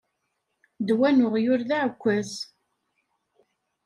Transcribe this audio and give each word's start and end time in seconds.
Ddwa 0.79 1.09
n 1.11 1.23
uɣyul 1.25 1.61
d 1.69 1.71
aɛekkaz. 1.77 2.31